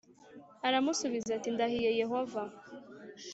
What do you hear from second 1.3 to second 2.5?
ati “ndahiye Yehova”